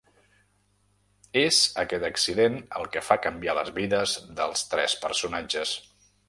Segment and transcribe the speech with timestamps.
[1.41, 5.77] És aquest accident el que fa canviar les vides dels tres personatges.